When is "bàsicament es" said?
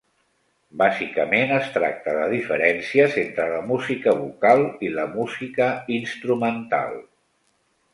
0.81-1.67